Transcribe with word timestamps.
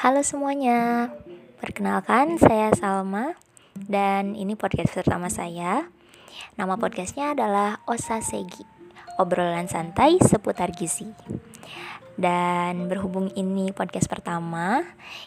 Halo 0.00 0.24
semuanya, 0.24 1.12
perkenalkan 1.60 2.40
saya 2.40 2.72
Salma 2.72 3.36
dan 3.76 4.32
ini 4.32 4.56
podcast 4.56 4.96
pertama 4.96 5.28
saya. 5.28 5.92
Nama 6.56 6.80
podcastnya 6.80 7.36
adalah 7.36 7.84
Osasegi, 7.84 8.64
obrolan 9.20 9.68
santai 9.68 10.16
seputar 10.24 10.72
gizi. 10.72 11.04
Dan 12.16 12.88
berhubung 12.88 13.28
ini 13.36 13.76
podcast 13.76 14.08
pertama, 14.08 14.80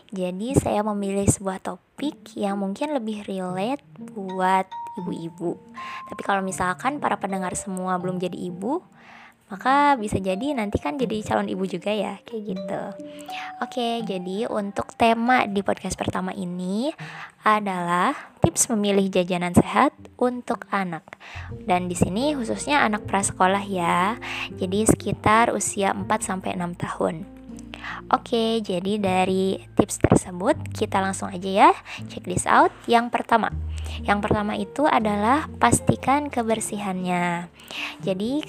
jadi 0.10 0.58
saya 0.58 0.82
memilih 0.82 1.30
sebuah 1.30 1.62
topik 1.62 2.34
yang 2.34 2.58
mungkin 2.58 2.98
lebih 2.98 3.30
relate 3.30 3.86
buat 4.02 4.66
ibu-ibu. 5.06 5.54
Tapi 6.10 6.22
kalau 6.26 6.42
misalkan 6.42 6.98
para 6.98 7.22
pendengar 7.22 7.54
semua 7.54 8.02
belum 8.02 8.18
jadi 8.18 8.50
ibu, 8.50 8.82
maka 9.52 10.00
bisa 10.00 10.18
jadi 10.18 10.56
nanti 10.56 10.80
kan 10.80 10.96
jadi 10.96 11.22
calon 11.24 11.52
ibu 11.52 11.64
juga 11.68 11.92
ya 11.92 12.20
kayak 12.24 12.44
gitu. 12.56 12.82
Oke 13.62 14.02
jadi 14.04 14.50
untuk 14.50 14.96
tema 14.96 15.46
di 15.46 15.62
podcast 15.62 16.00
pertama 16.00 16.32
ini 16.34 16.92
adalah 17.44 18.16
tips 18.40 18.72
memilih 18.72 19.12
jajanan 19.12 19.52
sehat 19.54 19.92
untuk 20.16 20.66
anak. 20.72 21.04
Dan 21.54 21.92
di 21.92 21.96
sini 21.96 22.34
khususnya 22.34 22.82
anak 22.84 23.06
prasekolah 23.06 23.64
ya 23.68 24.18
jadi 24.56 24.88
sekitar 24.88 25.52
usia 25.52 25.92
4 25.94 26.08
sampai 26.20 26.56
6 26.56 26.74
tahun. 26.80 27.16
Oke, 28.12 28.64
jadi 28.64 28.96
dari 29.00 29.60
tips 29.76 30.00
tersebut 30.00 30.56
kita 30.72 31.04
langsung 31.04 31.28
aja 31.28 31.50
ya 31.50 31.72
check 32.08 32.24
this 32.24 32.48
out. 32.48 32.72
Yang 32.88 33.12
pertama, 33.12 33.52
yang 34.02 34.20
pertama 34.20 34.58
itu 34.58 34.90
adalah 34.90 35.46
pastikan 35.62 36.34
kebersihannya. 36.34 37.54
Jadi 38.02 38.42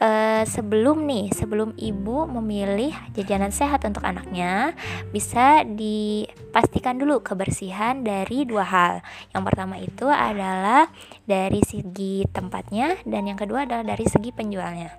uh, 0.00 0.42
sebelum 0.48 1.04
nih 1.04 1.30
sebelum 1.36 1.76
ibu 1.76 2.24
memilih 2.40 2.92
jajanan 3.12 3.52
sehat 3.52 3.84
untuk 3.84 4.02
anaknya 4.02 4.72
bisa 5.12 5.62
dipastikan 5.68 6.96
dulu 6.96 7.20
kebersihan 7.20 8.00
dari 8.00 8.48
dua 8.48 8.64
hal. 8.64 8.94
Yang 9.36 9.42
pertama 9.52 9.76
itu 9.76 10.06
adalah 10.08 10.88
dari 11.28 11.60
segi 11.62 12.24
tempatnya 12.32 12.96
dan 13.04 13.28
yang 13.28 13.38
kedua 13.38 13.68
adalah 13.68 13.84
dari 13.84 14.08
segi 14.08 14.32
penjualnya. 14.32 14.90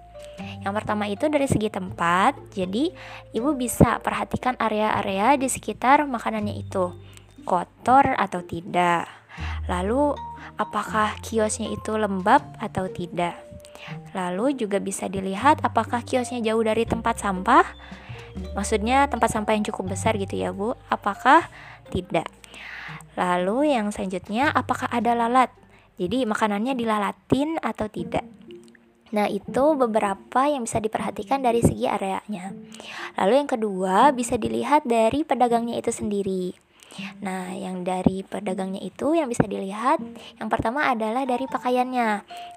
Yang 0.61 0.73
pertama 0.73 1.05
itu 1.09 1.25
dari 1.27 1.45
segi 1.49 1.69
tempat 1.69 2.37
jadi 2.53 2.93
ibu 3.33 3.53
bisa 3.57 3.97
perhatikan 4.01 4.57
area-area 4.57 5.37
di 5.37 5.49
sekitar 5.49 6.05
makanannya 6.05 6.55
itu 6.57 6.93
kotor 7.43 8.13
atau 8.17 8.41
tidak 8.45 9.20
lalu 9.71 10.11
apakah 10.59 11.15
kiosnya 11.23 11.71
itu 11.71 11.95
lembab 11.95 12.43
atau 12.59 12.91
tidak 12.91 13.39
Lalu 14.11 14.59
juga 14.59 14.77
bisa 14.77 15.07
dilihat 15.07 15.63
apakah 15.63 16.03
kiosnya 16.03 16.43
jauh 16.43 16.61
dari 16.61 16.83
tempat 16.83 17.21
sampah. 17.21 17.65
Maksudnya 18.55 19.07
tempat 19.11 19.31
sampah 19.31 19.53
yang 19.55 19.65
cukup 19.67 19.95
besar 19.95 20.15
gitu 20.15 20.35
ya, 20.35 20.55
Bu. 20.55 20.75
Apakah 20.87 21.47
tidak? 21.91 22.27
Lalu 23.19 23.75
yang 23.75 23.91
selanjutnya 23.91 24.51
apakah 24.51 24.87
ada 24.87 25.15
lalat? 25.15 25.51
Jadi 25.99 26.23
makanannya 26.23 26.73
dilalatin 26.73 27.59
atau 27.59 27.91
tidak? 27.91 28.23
Nah, 29.11 29.27
itu 29.27 29.75
beberapa 29.75 30.47
yang 30.47 30.63
bisa 30.63 30.79
diperhatikan 30.79 31.43
dari 31.43 31.59
segi 31.59 31.83
areanya. 31.83 32.55
Lalu 33.19 33.43
yang 33.43 33.49
kedua, 33.51 34.15
bisa 34.15 34.39
dilihat 34.39 34.87
dari 34.87 35.27
pedagangnya 35.27 35.75
itu 35.83 35.91
sendiri. 35.91 36.55
Nah, 37.23 37.55
yang 37.55 37.87
dari 37.87 38.25
pedagangnya 38.25 38.83
itu 38.83 39.15
yang 39.15 39.31
bisa 39.31 39.47
dilihat, 39.47 40.03
yang 40.37 40.51
pertama 40.51 40.91
adalah 40.91 41.23
dari 41.23 41.47
pakaiannya. 41.47 42.09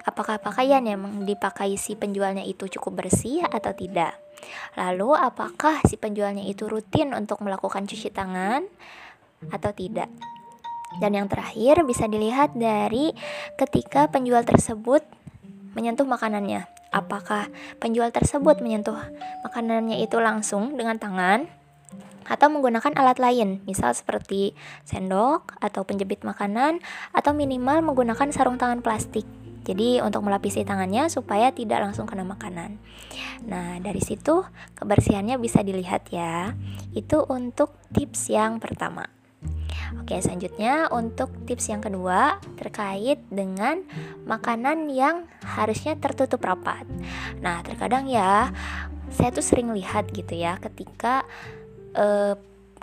Apakah 0.03 0.43
pakaian 0.43 0.83
yang 0.83 1.23
dipakai 1.23 1.79
si 1.79 1.95
penjualnya 1.95 2.43
itu 2.43 2.67
cukup 2.67 3.07
bersih 3.07 3.47
atau 3.47 3.71
tidak? 3.77 4.19
Lalu, 4.75 5.15
apakah 5.15 5.79
si 5.87 5.95
penjualnya 5.95 6.43
itu 6.43 6.67
rutin 6.67 7.15
untuk 7.15 7.41
melakukan 7.47 7.87
cuci 7.87 8.11
tangan 8.11 8.67
atau 9.55 9.71
tidak? 9.71 10.11
Dan 10.99 11.15
yang 11.15 11.27
terakhir 11.27 11.83
bisa 11.87 12.07
dilihat 12.07 12.55
dari 12.55 13.11
ketika 13.59 14.11
penjual 14.11 14.43
tersebut 14.47 15.03
menyentuh 15.75 16.07
makanannya. 16.07 16.71
Apakah 16.95 17.51
penjual 17.83 18.15
tersebut 18.15 18.63
menyentuh 18.63 18.95
makanannya 19.43 19.99
itu 19.99 20.23
langsung 20.23 20.79
dengan 20.79 20.95
tangan 21.03 21.64
atau 22.25 22.49
menggunakan 22.49 22.97
alat 22.97 23.21
lain, 23.21 23.61
misal 23.69 23.93
seperti 23.93 24.57
sendok 24.89 25.57
atau 25.61 25.85
penjepit 25.85 26.25
makanan 26.25 26.81
atau 27.13 27.37
minimal 27.37 27.85
menggunakan 27.85 28.33
sarung 28.33 28.57
tangan 28.57 28.81
plastik. 28.81 29.29
Jadi 29.65 30.01
untuk 30.05 30.29
melapisi 30.29 30.61
tangannya 30.61 31.09
supaya 31.09 31.49
tidak 31.49 31.81
langsung 31.81 32.05
kena 32.05 32.21
makanan. 32.21 32.77
Nah, 33.49 33.81
dari 33.81 34.01
situ 34.05 34.45
kebersihannya 34.77 35.41
bisa 35.41 35.65
dilihat 35.65 36.13
ya. 36.13 36.53
Itu 36.93 37.25
untuk 37.25 37.73
tips 37.97 38.29
yang 38.29 38.61
pertama. 38.61 39.09
Oke, 40.01 40.21
selanjutnya 40.21 40.93
untuk 40.93 41.33
tips 41.49 41.73
yang 41.73 41.81
kedua 41.81 42.41
terkait 42.61 43.25
dengan 43.33 43.81
makanan 44.29 44.93
yang 44.93 45.25
harusnya 45.41 45.97
tertutup 45.97 46.45
rapat. 46.45 46.85
Nah, 47.41 47.65
terkadang 47.65 48.05
ya 48.05 48.53
saya 49.09 49.31
tuh 49.33 49.45
sering 49.45 49.73
lihat 49.73 50.11
gitu 50.13 50.35
ya 50.37 50.61
ketika 50.61 51.25
uh, 51.95 52.35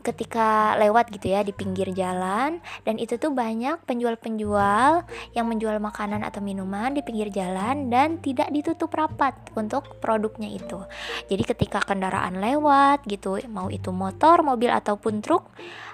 ketika 0.02 0.76
lewat 0.82 1.14
gitu 1.14 1.32
ya 1.32 1.46
di 1.46 1.54
pinggir 1.54 1.94
jalan 1.94 2.58
dan 2.84 2.96
itu 2.98 3.22
tuh 3.22 3.30
banyak 3.32 3.78
penjual-penjual 3.86 5.06
yang 5.38 5.46
menjual 5.46 5.78
makanan 5.78 6.26
atau 6.26 6.42
minuman 6.42 6.92
di 6.92 7.06
pinggir 7.06 7.30
jalan 7.30 7.88
dan 7.94 8.18
tidak 8.20 8.50
ditutup 8.50 8.90
rapat 8.92 9.38
untuk 9.54 10.02
produknya 10.02 10.50
itu. 10.50 10.82
Jadi 11.30 11.44
ketika 11.46 11.80
kendaraan 11.86 12.42
lewat 12.42 13.06
gitu, 13.06 13.38
mau 13.48 13.70
itu 13.70 13.94
motor, 13.94 14.42
mobil 14.42 14.74
ataupun 14.74 15.22
truk, 15.22 15.46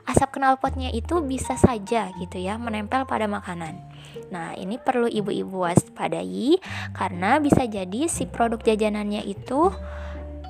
asap 0.07 0.39
knalpotnya 0.39 0.89
itu 0.95 1.19
bisa 1.19 1.59
saja 1.59 2.09
gitu 2.17 2.39
ya 2.39 2.55
menempel 2.55 3.03
pada 3.03 3.28
makanan. 3.28 3.75
Nah, 4.31 4.55
ini 4.55 4.79
perlu 4.79 5.07
ibu-ibu 5.07 5.67
waspadai 5.67 6.59
karena 6.95 7.39
bisa 7.44 7.67
jadi 7.67 8.07
si 8.07 8.28
produk 8.28 8.59
jajanannya 8.59 9.23
itu 9.28 9.72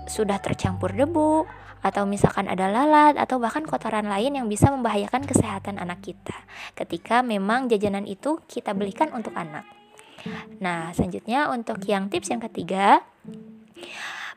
sudah 0.08 0.40
tercampur 0.40 0.96
debu 0.96 1.46
atau 1.86 2.04
misalkan 2.10 2.50
ada 2.50 2.70
lalat 2.70 3.16
atau 3.18 3.38
bahkan 3.38 3.64
kotoran 3.64 4.10
lain 4.10 4.38
yang 4.38 4.48
bisa 4.50 4.70
membahayakan 4.74 5.24
kesehatan 5.26 5.78
anak 5.78 6.02
kita 6.02 6.36
ketika 6.74 7.22
memang 7.22 7.70
jajanan 7.70 8.06
itu 8.06 8.42
kita 8.50 8.74
belikan 8.74 9.14
untuk 9.14 9.34
anak. 9.38 9.66
Nah, 10.60 10.92
selanjutnya 10.92 11.48
untuk 11.54 11.80
yang 11.86 12.10
tips 12.10 12.34
yang 12.34 12.42
ketiga, 12.42 13.06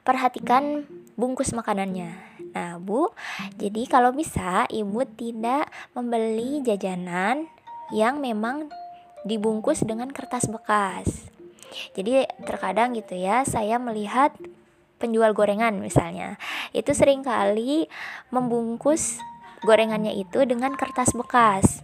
perhatikan 0.04 0.84
bungkus 1.16 1.52
makanannya. 1.52 2.16
Nah, 2.50 2.80
Bu, 2.82 3.12
jadi 3.56 3.86
kalau 3.86 4.10
bisa 4.10 4.66
Ibu 4.68 5.06
tidak 5.14 5.70
membeli 5.94 6.64
jajanan 6.64 7.46
yang 7.94 8.18
memang 8.18 8.70
dibungkus 9.24 9.84
dengan 9.84 10.08
kertas 10.10 10.48
bekas. 10.48 11.28
Jadi 11.94 12.26
terkadang 12.42 12.96
gitu 12.98 13.14
ya, 13.14 13.46
saya 13.46 13.78
melihat 13.78 14.34
penjual 15.00 15.32
gorengan 15.32 15.80
misalnya 15.80 16.36
itu 16.76 16.92
sering 16.92 17.24
kali 17.24 17.88
membungkus 18.28 19.16
gorengannya 19.64 20.12
itu 20.12 20.44
dengan 20.44 20.76
kertas 20.76 21.16
bekas 21.16 21.80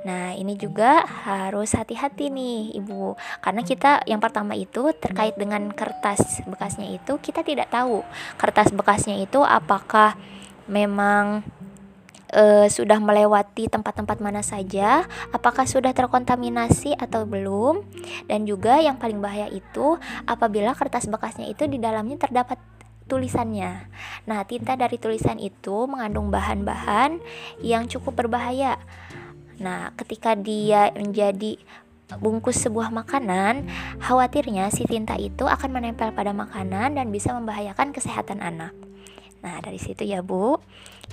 Nah, 0.00 0.32
ini 0.32 0.56
juga 0.56 1.04
harus 1.04 1.76
hati-hati 1.76 2.32
nih, 2.32 2.72
Ibu. 2.80 3.20
Karena 3.44 3.60
kita 3.60 4.00
yang 4.08 4.16
pertama 4.16 4.56
itu 4.56 4.96
terkait 4.96 5.36
dengan 5.36 5.68
kertas 5.76 6.40
bekasnya 6.48 6.88
itu 6.88 7.20
kita 7.20 7.44
tidak 7.44 7.68
tahu 7.68 8.00
kertas 8.40 8.72
bekasnya 8.72 9.20
itu 9.20 9.44
apakah 9.44 10.16
memang 10.64 11.44
e, 12.30 12.70
sudah 12.70 12.96
melewati 13.02 13.66
tempat-tempat 13.66 14.18
mana 14.22 14.40
saja, 14.40 15.04
apakah 15.34 15.66
sudah 15.66 15.90
terkontaminasi 15.90 16.96
atau 16.96 17.26
belum, 17.26 17.82
dan 18.30 18.46
juga 18.46 18.78
yang 18.78 18.96
paling 18.96 19.18
bahaya 19.18 19.50
itu 19.50 19.98
apabila 20.24 20.72
kertas 20.72 21.10
bekasnya 21.10 21.50
itu 21.50 21.66
di 21.66 21.76
dalamnya 21.76 22.16
terdapat 22.16 22.56
tulisannya. 23.10 23.90
Nah, 24.30 24.46
tinta 24.46 24.78
dari 24.78 24.94
tulisan 24.94 25.42
itu 25.42 25.90
mengandung 25.90 26.30
bahan-bahan 26.30 27.18
yang 27.58 27.90
cukup 27.90 28.22
berbahaya. 28.24 28.78
Nah, 29.58 29.90
ketika 29.98 30.38
dia 30.38 30.94
menjadi 30.94 31.58
bungkus 32.18 32.62
sebuah 32.62 32.90
makanan, 32.90 33.66
khawatirnya 34.02 34.70
si 34.70 34.86
tinta 34.86 35.14
itu 35.18 35.46
akan 35.46 35.70
menempel 35.70 36.10
pada 36.14 36.34
makanan 36.34 36.98
dan 36.98 37.06
bisa 37.10 37.34
membahayakan 37.34 37.94
kesehatan 37.94 38.42
anak. 38.42 38.74
Nah, 39.40 39.60
dari 39.64 39.80
situ 39.80 40.04
ya, 40.04 40.20
Bu. 40.20 40.60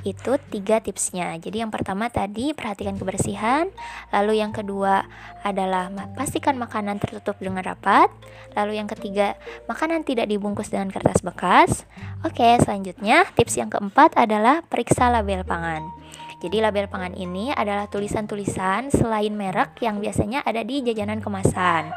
Itu 0.06 0.38
tiga 0.54 0.78
tipsnya. 0.78 1.34
Jadi 1.42 1.66
yang 1.66 1.74
pertama 1.74 2.08
tadi 2.08 2.54
perhatikan 2.54 3.02
kebersihan, 3.02 3.66
lalu 4.14 4.40
yang 4.40 4.54
kedua 4.54 5.10
adalah 5.42 5.90
pastikan 6.14 6.54
makanan 6.62 7.02
tertutup 7.02 7.42
dengan 7.42 7.66
rapat, 7.66 8.08
lalu 8.54 8.78
yang 8.78 8.86
ketiga 8.86 9.34
makanan 9.66 10.06
tidak 10.06 10.30
dibungkus 10.30 10.70
dengan 10.70 10.94
kertas 10.94 11.26
bekas. 11.26 11.90
Oke, 12.22 12.46
selanjutnya 12.62 13.26
tips 13.34 13.58
yang 13.58 13.74
keempat 13.74 14.14
adalah 14.22 14.62
periksa 14.62 15.10
label 15.10 15.42
pangan. 15.42 15.90
Jadi 16.38 16.62
label 16.62 16.86
pangan 16.86 17.18
ini 17.18 17.50
adalah 17.50 17.90
tulisan-tulisan 17.90 18.94
selain 18.94 19.34
merek 19.34 19.82
yang 19.82 19.98
biasanya 19.98 20.46
ada 20.46 20.62
di 20.62 20.86
jajanan 20.86 21.18
kemasan. 21.18 21.90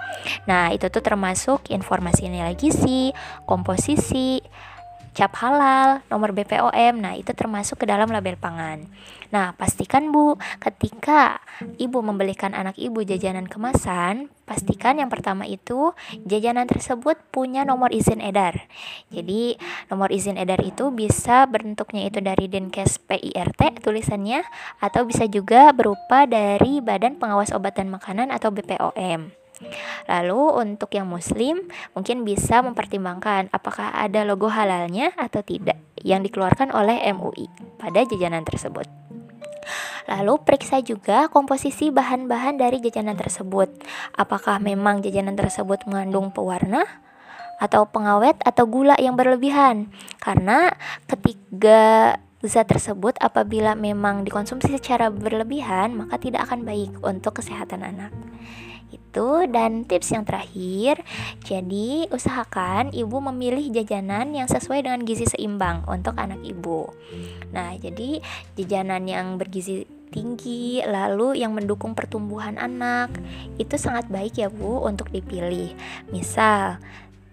Nah, 0.48 0.72
itu 0.72 0.88
tuh 0.88 1.04
termasuk 1.04 1.68
informasi 1.68 2.32
nilai 2.32 2.56
gizi, 2.56 3.12
komposisi, 3.44 4.40
cap 5.12 5.34
halal, 5.42 6.04
nomor 6.06 6.30
BPOM. 6.30 6.94
Nah, 6.98 7.18
itu 7.18 7.34
termasuk 7.34 7.82
ke 7.82 7.86
dalam 7.86 8.10
label 8.10 8.38
pangan. 8.38 8.86
Nah, 9.30 9.54
pastikan 9.54 10.10
Bu, 10.10 10.34
ketika 10.58 11.38
Ibu 11.78 12.02
membelikan 12.02 12.50
anak 12.50 12.74
Ibu 12.78 13.06
jajanan 13.06 13.46
kemasan, 13.46 14.26
pastikan 14.42 14.98
yang 14.98 15.06
pertama 15.06 15.46
itu 15.46 15.94
jajanan 16.26 16.66
tersebut 16.66 17.14
punya 17.30 17.62
nomor 17.62 17.94
izin 17.94 18.18
edar. 18.18 18.66
Jadi, 19.14 19.54
nomor 19.86 20.10
izin 20.10 20.34
edar 20.34 20.58
itu 20.62 20.90
bisa 20.90 21.46
bentuknya 21.46 22.10
itu 22.10 22.18
dari 22.18 22.50
Dinkes 22.50 22.98
PIRT 23.06 23.82
tulisannya 23.86 24.42
atau 24.82 25.06
bisa 25.06 25.30
juga 25.30 25.70
berupa 25.70 26.26
dari 26.26 26.82
Badan 26.82 27.18
Pengawas 27.22 27.54
Obat 27.54 27.78
dan 27.78 27.86
Makanan 27.90 28.34
atau 28.34 28.50
BPOM. 28.50 29.39
Lalu 30.08 30.40
untuk 30.56 30.90
yang 30.96 31.06
muslim 31.06 31.68
mungkin 31.92 32.24
bisa 32.24 32.64
mempertimbangkan 32.64 33.52
apakah 33.52 33.92
ada 33.92 34.24
logo 34.24 34.48
halalnya 34.48 35.12
atau 35.20 35.44
tidak 35.44 35.76
yang 36.00 36.24
dikeluarkan 36.24 36.72
oleh 36.72 37.04
MUI 37.12 37.46
pada 37.76 38.02
jajanan 38.08 38.42
tersebut. 38.42 38.88
Lalu 40.08 40.42
periksa 40.42 40.82
juga 40.82 41.30
komposisi 41.30 41.92
bahan-bahan 41.92 42.58
dari 42.58 42.82
jajanan 42.82 43.14
tersebut. 43.14 43.70
Apakah 44.16 44.58
memang 44.58 45.04
jajanan 45.04 45.38
tersebut 45.38 45.86
mengandung 45.86 46.34
pewarna 46.34 46.82
atau 47.60 47.84
pengawet 47.86 48.40
atau 48.42 48.64
gula 48.66 48.96
yang 48.96 49.14
berlebihan? 49.14 49.92
Karena 50.18 50.72
ketiga 51.06 52.16
zat 52.40 52.72
tersebut 52.72 53.20
apabila 53.20 53.76
memang 53.76 54.24
dikonsumsi 54.24 54.72
secara 54.80 55.12
berlebihan 55.12 55.92
maka 55.92 56.16
tidak 56.16 56.48
akan 56.48 56.64
baik 56.64 56.88
untuk 57.04 57.36
kesehatan 57.36 57.84
anak 57.84 58.08
itu. 58.90 59.46
Dan 59.50 59.86
tips 59.86 60.12
yang 60.12 60.26
terakhir 60.26 61.02
jadi 61.46 62.10
usahakan 62.10 62.92
ibu 62.92 63.16
memilih 63.32 63.70
jajanan 63.72 64.34
yang 64.36 64.46
sesuai 64.50 64.84
dengan 64.84 65.02
gizi 65.06 65.26
seimbang 65.26 65.86
untuk 65.88 66.18
anak 66.18 66.42
ibu. 66.44 66.90
Nah 67.54 67.74
jadi 67.78 68.20
jajanan 68.58 69.06
yang 69.08 69.38
bergizi 69.40 69.86
tinggi 70.10 70.82
lalu 70.82 71.38
yang 71.38 71.54
mendukung 71.54 71.94
pertumbuhan 71.94 72.58
anak 72.58 73.14
itu 73.56 73.78
sangat 73.78 74.10
baik 74.10 74.42
ya 74.42 74.50
bu 74.50 74.82
untuk 74.82 75.08
dipilih. 75.08 75.72
Misal 76.10 76.82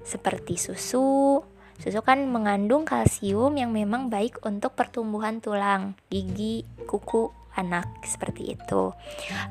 seperti 0.05 0.55
susu. 0.55 1.43
Susu 1.77 2.01
kan 2.01 2.25
mengandung 2.25 2.89
kalsium 2.89 3.53
yang 3.53 3.69
memang 3.69 4.09
baik 4.09 4.41
untuk 4.41 4.73
pertumbuhan 4.73 5.37
tulang, 5.37 5.93
gigi, 6.09 6.65
kuku, 6.89 7.29
anak 7.57 7.89
seperti 8.05 8.53
itu. 8.55 8.93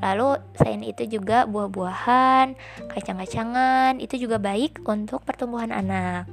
Lalu 0.01 0.39
selain 0.55 0.83
itu 0.87 1.05
juga 1.11 1.45
buah-buahan, 1.45 2.55
kacang-kacangan 2.89 3.99
itu 3.99 4.17
juga 4.17 4.39
baik 4.39 4.87
untuk 4.87 5.27
pertumbuhan 5.27 5.75
anak. 5.75 6.31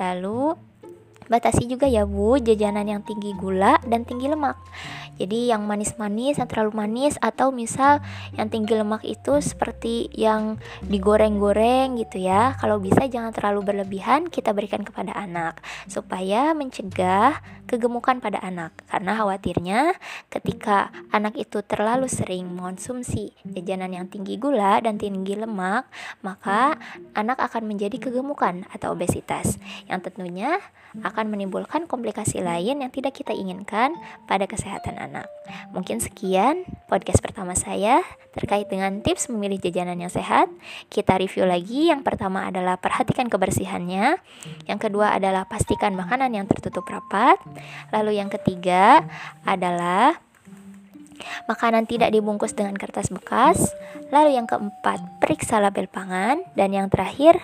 Lalu 0.00 0.56
batasi 1.32 1.64
juga 1.64 1.88
ya 1.88 2.04
Bu 2.04 2.36
jajanan 2.36 2.84
yang 2.84 3.00
tinggi 3.00 3.32
gula 3.32 3.80
dan 3.88 4.04
tinggi 4.04 4.28
lemak. 4.28 4.60
Jadi 5.16 5.48
yang 5.48 5.64
manis-manis 5.64 6.36
yang 6.36 6.48
terlalu 6.48 6.76
manis 6.76 7.16
atau 7.20 7.48
misal 7.48 8.04
yang 8.36 8.52
tinggi 8.52 8.76
lemak 8.76 9.00
itu 9.04 9.40
seperti 9.40 10.12
yang 10.12 10.60
digoreng-goreng 10.84 11.96
gitu 12.00 12.20
ya. 12.20 12.52
Kalau 12.60 12.76
bisa 12.76 13.08
jangan 13.08 13.32
terlalu 13.32 13.72
berlebihan 13.72 14.28
kita 14.28 14.52
berikan 14.52 14.84
kepada 14.84 15.16
anak 15.16 15.64
supaya 15.88 16.52
mencegah 16.52 17.40
kegemukan 17.70 18.20
pada 18.20 18.40
anak. 18.44 18.76
Karena 18.88 19.16
khawatirnya 19.16 19.80
ketika 20.28 20.92
anak 21.14 21.38
itu 21.40 21.64
terlalu 21.64 22.10
sering 22.10 22.52
mengonsumsi 22.52 23.32
jajanan 23.48 23.96
yang 23.96 24.06
tinggi 24.12 24.36
gula 24.36 24.80
dan 24.84 25.00
tinggi 25.00 25.38
lemak, 25.38 25.88
maka 26.20 26.76
anak 27.16 27.40
akan 27.40 27.68
menjadi 27.68 27.96
kegemukan 27.96 28.68
atau 28.74 28.92
obesitas 28.92 29.56
yang 29.88 30.04
tentunya 30.04 30.60
akan 31.22 31.38
menimbulkan 31.38 31.86
komplikasi 31.86 32.42
lain 32.42 32.82
yang 32.82 32.90
tidak 32.90 33.14
kita 33.14 33.30
inginkan 33.30 33.94
pada 34.26 34.50
kesehatan 34.50 34.98
anak. 34.98 35.30
Mungkin 35.70 36.02
sekian 36.02 36.66
podcast 36.90 37.22
pertama 37.22 37.54
saya 37.54 38.02
terkait 38.34 38.66
dengan 38.66 38.98
tips 39.06 39.30
memilih 39.30 39.62
jajanan 39.62 40.02
yang 40.02 40.10
sehat. 40.10 40.50
Kita 40.90 41.14
review 41.14 41.46
lagi. 41.46 41.94
Yang 41.94 42.02
pertama 42.02 42.50
adalah 42.50 42.74
perhatikan 42.74 43.30
kebersihannya. 43.30 44.18
Yang 44.66 44.80
kedua 44.82 45.14
adalah 45.14 45.46
pastikan 45.46 45.94
makanan 45.94 46.34
yang 46.34 46.50
tertutup 46.50 46.82
rapat. 46.90 47.38
Lalu 47.94 48.18
yang 48.18 48.26
ketiga 48.26 49.06
adalah 49.46 50.18
Makanan 51.48 51.88
tidak 51.88 52.12
dibungkus 52.12 52.52
dengan 52.52 52.76
kertas 52.76 53.08
bekas. 53.08 53.72
Lalu 54.12 54.36
yang 54.36 54.46
keempat, 54.46 55.22
periksa 55.22 55.58
label 55.58 55.88
pangan. 55.88 56.44
Dan 56.52 56.76
yang 56.76 56.92
terakhir, 56.92 57.40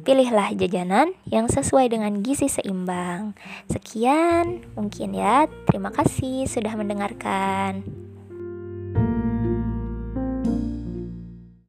pilihlah 0.00 0.52
jajanan 0.56 1.12
yang 1.28 1.48
sesuai 1.48 1.92
dengan 1.92 2.24
gizi 2.24 2.48
seimbang. 2.48 3.36
Sekian 3.68 4.64
mungkin 4.76 5.16
ya. 5.16 5.48
Terima 5.68 5.92
kasih 5.92 6.48
sudah 6.48 6.72
mendengarkan. 6.76 8.11